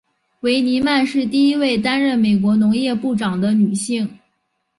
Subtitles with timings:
[0.39, 4.17] 维尼曼是第一位担任美国农业部长的女性。